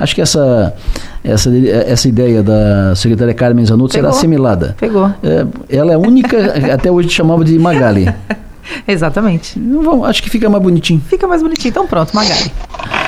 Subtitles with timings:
[0.00, 0.74] Acho que essa,
[1.22, 4.76] essa, essa ideia da secretária Carmen Zanotto será assimilada.
[4.78, 5.12] Pegou.
[5.22, 6.36] É, ela é a única,
[6.72, 8.12] até hoje chamava de Magali.
[8.86, 9.58] Exatamente.
[9.58, 11.00] Vamos, acho que fica mais bonitinho.
[11.08, 11.70] Fica mais bonitinho.
[11.70, 12.52] Então pronto, Magali.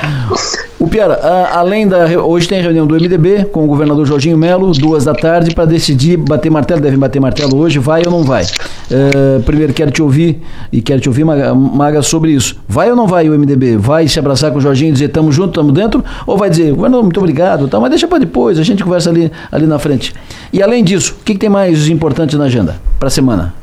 [0.83, 1.17] O Piara,
[1.53, 2.07] além da.
[2.21, 6.17] Hoje tem reunião do MDB com o governador Jorginho Melo, duas da tarde, para decidir
[6.17, 6.81] bater martelo.
[6.81, 8.43] Devem bater martelo hoje, vai ou não vai?
[8.43, 10.41] Uh, primeiro quero te ouvir
[10.73, 12.57] e quero te ouvir, Maga, Maga, sobre isso.
[12.67, 13.77] Vai ou não vai o MDB?
[13.77, 16.03] Vai se abraçar com o Jorginho e dizer tamo junto, tamo dentro?
[16.27, 19.31] Ou vai dizer, governador, muito obrigado, tá, mas deixa para depois, a gente conversa ali,
[19.53, 20.13] ali na frente.
[20.51, 23.53] E além disso, o que, que tem mais importante na agenda para a semana?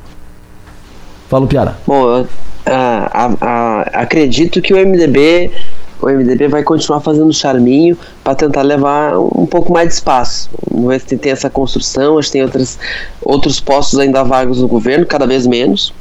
[1.28, 1.77] Fala, Piara.
[1.87, 2.24] Bom,
[3.92, 5.50] acredito que o MDB
[6.00, 10.50] o MDB vai continuar fazendo charminho para tentar levar um pouco mais de espaço.
[10.70, 12.78] Vamos ver se tem essa construção, acho que tem outras,
[13.22, 15.92] outros postos ainda vagos no governo, cada vez menos.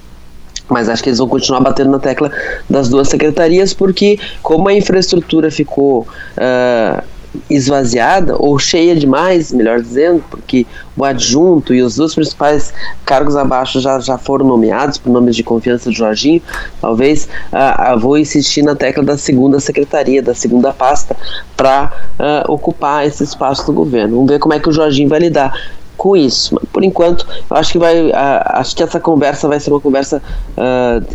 [0.69, 2.31] Mas acho que eles vão continuar batendo na tecla
[2.69, 7.03] das duas secretarias, porque como a infraestrutura ficou uh,
[7.49, 10.65] esvaziada ou cheia demais, melhor dizendo, porque
[10.97, 12.73] o adjunto e os dois principais
[13.05, 16.41] cargos abaixo já, já foram nomeados por nomes de confiança de Jorginho,
[16.81, 21.15] talvez uh, uh, vou insistir na tecla da segunda secretaria, da segunda pasta,
[21.55, 24.15] para uh, ocupar esse espaço do governo.
[24.15, 25.53] Vamos ver como é que o Jorginho vai lidar
[25.95, 26.59] com isso.
[26.71, 30.21] Por enquanto, eu acho que vai, acho que essa conversa vai ser uma conversa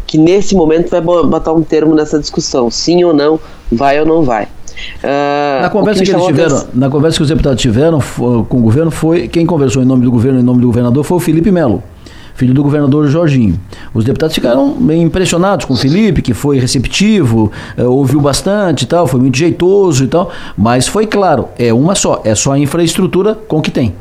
[0.06, 3.41] que nesse momento vai botar um termo nessa discussão, sim ou não,
[3.73, 4.47] vai ou não vai.
[5.03, 8.63] Uh, na conversa que, que eles tiveram, na conversa que os deputados tiveram com o
[8.63, 11.51] governo foi quem conversou em nome do governo, em nome do governador foi o Felipe
[11.51, 11.83] Melo
[12.35, 13.59] filho do governador Jorginho.
[13.93, 18.87] Os deputados ficaram bem impressionados com o Felipe, que foi receptivo, eh, ouviu bastante e
[18.87, 22.59] tal, foi muito jeitoso e tal, mas foi claro, é uma só, é só a
[22.59, 23.95] infraestrutura com o que tem.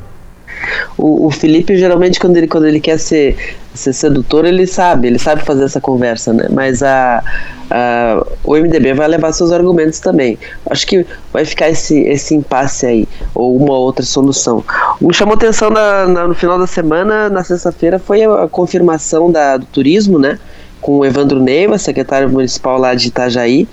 [0.97, 3.35] O, o Felipe, geralmente, quando ele, quando ele quer ser,
[3.73, 6.47] ser sedutor, ele sabe, ele sabe fazer essa conversa, né?
[6.49, 7.23] Mas a,
[7.69, 10.37] a, o MDB vai levar seus argumentos também.
[10.69, 14.63] Acho que vai ficar esse, esse impasse aí, ou uma outra solução.
[15.01, 18.47] O que chamou atenção na, na, no final da semana, na sexta-feira, foi a, a
[18.47, 20.39] confirmação da, do turismo, né?
[20.83, 23.67] com o Evandro Neiva, secretário municipal lá de Itajaí.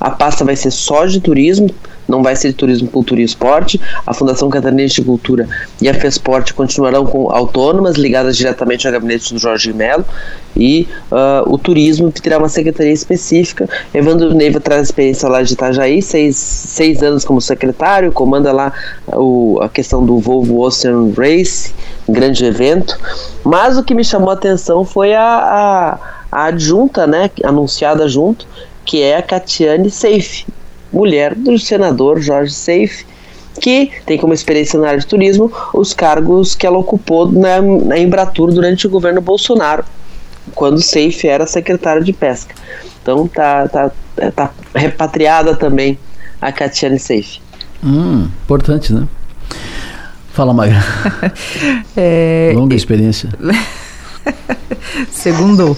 [0.00, 1.70] A pasta vai ser só de turismo,
[2.08, 3.80] não vai ser de turismo, cultura e esporte.
[4.06, 5.48] A Fundação Catarinense de Cultura
[5.80, 10.04] e a FESPORT continuarão com autônomas, ligadas diretamente ao gabinete do Jorge Melo.
[10.56, 13.68] E uh, o turismo terá uma secretaria específica.
[13.92, 18.72] Evandro Neiva traz experiência lá de Itajaí, seis, seis anos como secretário, comanda lá
[19.12, 21.74] o, a questão do Volvo Ocean Race,
[22.08, 22.98] grande evento.
[23.44, 28.46] Mas o que me chamou a atenção foi a, a a adjunta, né, anunciada junto,
[28.84, 30.46] que é a Catiane Seife,
[30.92, 33.04] mulher do senador Jorge Seife,
[33.60, 37.98] que tem como experiência na área de turismo os cargos que ela ocupou na, na
[37.98, 39.84] Embratur durante o governo Bolsonaro,
[40.54, 42.54] quando Seife era secretário de pesca.
[43.02, 43.90] Então tá, tá,
[44.34, 45.98] tá repatriada também
[46.40, 47.40] a Catiane Seife.
[47.82, 49.06] Hum, importante, né?
[50.32, 50.84] Fala, Maga.
[51.96, 52.52] é...
[52.54, 53.30] Longa experiência.
[55.10, 55.76] Segundo.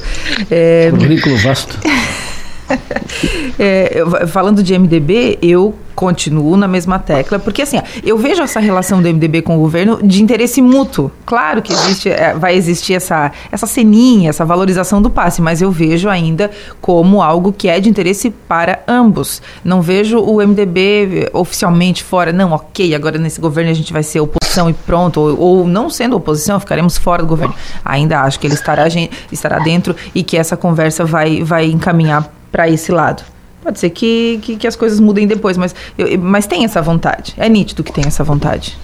[0.51, 0.91] É...
[0.91, 1.79] Currículo vasto.
[3.59, 9.03] É, falando de MDB, eu continuo na mesma tecla, porque assim, eu vejo essa relação
[9.03, 11.11] do MDB com o governo de interesse mútuo.
[11.27, 15.73] Claro que existe, é, vai existir essa, essa ceninha, essa valorização do passe, mas eu
[15.73, 19.43] vejo ainda como algo que é de interesse para ambos.
[19.65, 24.21] Não vejo o MDB oficialmente fora, não, ok, agora nesse governo a gente vai ser
[24.21, 27.57] oposição e pronto, ou, ou não sendo oposição, ficaremos fora do governo.
[27.85, 28.85] Ainda acho que ele estará,
[29.33, 33.23] estará dentro e que essa conversa vai, vai encaminhar para esse lado.
[33.69, 37.35] Pode ser que, que, que, as coisas mudem depois, mas, eu, mas tem essa vontade.
[37.37, 38.79] É nítido que tem essa vontade.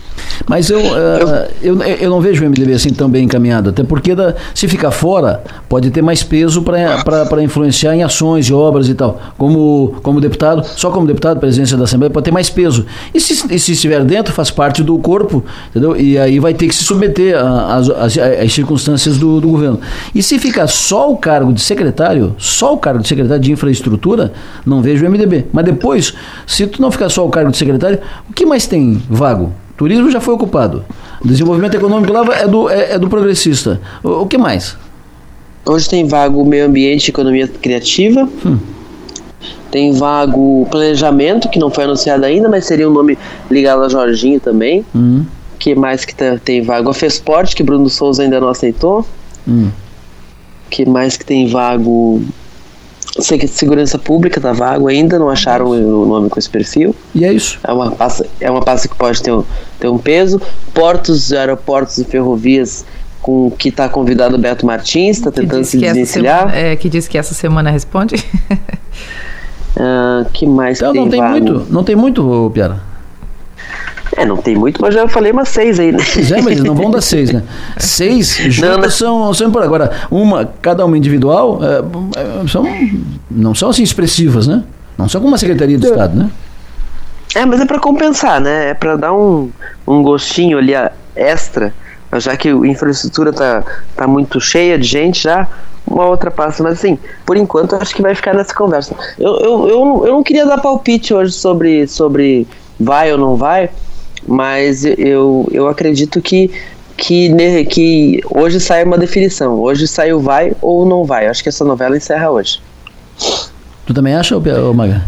[0.47, 4.15] Mas eu, uh, eu, eu não vejo o MDB assim tão bem encaminhado, até porque
[4.15, 8.95] da, se ficar fora, pode ter mais peso para influenciar em ações e obras e
[8.95, 9.21] tal.
[9.39, 12.85] Como, como deputado, só como deputado, presidência da Assembleia, pode ter mais peso.
[13.13, 15.97] E se, e se estiver dentro, faz parte do corpo, entendeu?
[15.97, 19.81] E aí vai ter que se submeter às circunstâncias do, do governo.
[20.15, 24.33] E se ficar só o cargo de secretário, só o cargo de secretário de infraestrutura,
[24.67, 25.47] não vejo o MDB.
[25.53, 26.15] Mas depois,
[26.47, 27.99] se tu não ficar só o cargo de secretário,
[28.29, 29.53] o que mais tem vago?
[29.77, 30.85] Turismo já foi ocupado.
[31.25, 33.81] Desenvolvimento econômico lá é do, é, é do progressista.
[34.03, 34.77] O, o, que mais?
[35.67, 38.29] Hoje tem vago meio ambiente e economia criativa.
[38.47, 38.59] Hum.
[39.71, 43.19] Tem vago planejamento, que não foi anunciado ainda, mas seria um nome
[43.51, 44.85] ligado a Jorginho também.
[44.95, 45.25] Hum.
[45.59, 46.91] que mais que tá, tem vago?
[46.91, 49.05] A Fesporte, que Bruno Souza ainda não aceitou.
[49.49, 49.71] Hum.
[50.71, 52.23] que mais que tem vago?
[53.21, 56.95] Segurança Pública da Vago ainda não acharam o nome com esse perfil.
[57.15, 57.61] E é isso.
[57.63, 59.45] É uma pasta, é uma pasta que pode ter um,
[59.79, 60.41] ter um peso.
[60.73, 62.85] Portos, aeroportos e ferrovias
[63.23, 66.51] com que está convidado o Beto Martins, está tentando se desvencilhar.
[66.51, 68.17] Semana, é, que diz que essa semana responde.
[69.77, 71.33] uh, que mais então, tem não tem vago?
[71.33, 72.94] muito, não tem muito, Piara.
[74.25, 75.99] É, não tem muito, mas já falei umas seis aí, né?
[76.13, 77.43] Pois é, mas não vão dar seis, né?
[77.79, 78.91] Seis juntas não, não.
[78.91, 79.91] São, são por agora.
[80.11, 82.65] Uma, cada uma individual, é, são,
[83.31, 84.65] não são assim expressivas, né?
[84.97, 86.31] Não são como uma Secretaria do Estado, né?
[87.35, 88.71] É, mas é para compensar, né?
[88.71, 89.51] É para dar um,
[89.87, 90.73] um gostinho ali
[91.15, 91.75] extra,
[92.15, 93.63] já que a infraestrutura tá,
[93.95, 95.47] tá muito cheia de gente já,
[95.87, 96.63] uma outra passa.
[96.63, 98.95] Mas assim, por enquanto acho que vai ficar nessa conversa.
[99.19, 102.47] Eu, eu, eu, eu não queria dar palpite hoje sobre, sobre
[102.79, 103.69] vai ou não vai,
[104.27, 106.51] mas eu, eu acredito que,
[106.97, 109.61] que, que hoje sai uma definição.
[109.61, 111.27] Hoje saiu vai ou não vai.
[111.27, 112.61] acho que essa novela encerra hoje.
[113.87, 114.35] Tu também acha,
[114.75, 115.05] Maga?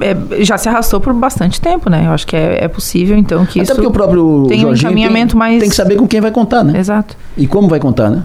[0.00, 2.06] É, é, já se arrastou por bastante tempo, né?
[2.06, 4.72] Eu acho que é, é possível, então, que Até isso porque o próprio tem um
[4.72, 5.60] encaminhamento tem, mais...
[5.60, 6.78] Tem que saber com quem vai contar, né?
[6.78, 7.16] Exato.
[7.36, 8.22] E como vai contar, né?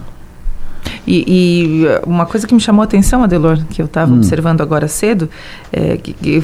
[1.05, 4.17] E, e, uma coisa que me chamou a atenção, Adelor, que eu estava hum.
[4.17, 5.29] observando agora cedo,
[5.71, 6.43] é que, que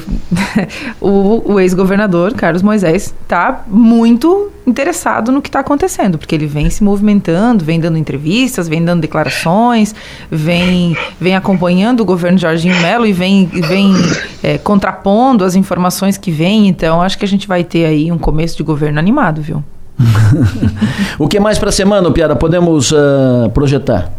[1.00, 6.70] o, o ex-governador Carlos Moisés está muito interessado no que está acontecendo, porque ele vem
[6.70, 9.94] se movimentando, vem dando entrevistas, vem dando declarações,
[10.30, 13.94] vem, vem acompanhando o governo Jorginho Melo e vem, vem
[14.42, 16.68] é, contrapondo as informações que vêm.
[16.68, 19.62] Então, acho que a gente vai ter aí um começo de governo animado, viu?
[21.18, 24.10] o que mais para a semana, Piara, podemos uh, projetar?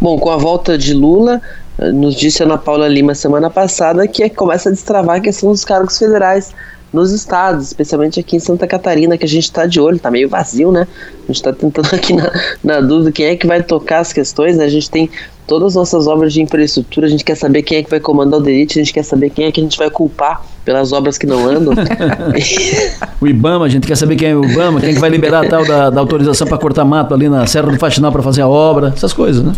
[0.00, 1.42] Bom, com a volta de Lula,
[1.78, 5.50] eh, nos disse a Ana Paula Lima semana passada que começa a destravar a questão
[5.50, 6.54] dos cargos federais
[6.92, 10.28] nos estados, especialmente aqui em Santa Catarina, que a gente está de olho, está meio
[10.28, 10.86] vazio, né?
[11.24, 12.32] A gente está tentando aqui na,
[12.64, 14.64] na, dúvida quem é que vai tocar as questões, né?
[14.64, 15.10] A gente tem
[15.46, 18.40] todas as nossas obras de infraestrutura, a gente quer saber quem é que vai comandar
[18.40, 21.16] o delite, a gente quer saber quem é que a gente vai culpar pelas obras
[21.16, 21.74] que não andam.
[23.20, 25.46] o IBAMA, a gente quer saber quem é o IBAMA, quem é que vai liberar
[25.46, 28.42] a tal da, da autorização para cortar mato ali na Serra do Faxinal para fazer
[28.42, 29.52] a obra, essas coisas, né?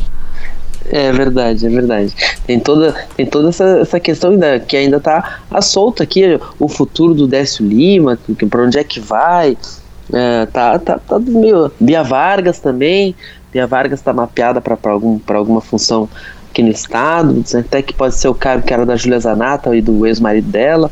[0.93, 2.15] É verdade, é verdade.
[2.47, 6.69] Tem toda, tem toda essa, essa questão ainda, que ainda está a solta aqui, o
[6.69, 9.57] futuro do Décio Lima, para onde é que vai.
[10.13, 11.71] É, tá, tá, tá meio.
[11.79, 13.15] Bia Vargas também.
[13.53, 16.09] Bia Vargas está mapeada para algum, alguma função
[16.51, 17.45] aqui no estado.
[17.55, 20.91] Até que pode ser o cara que era da Julia Zanata e do ex-marido dela,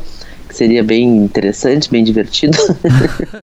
[0.48, 2.56] que seria bem interessante, bem divertido.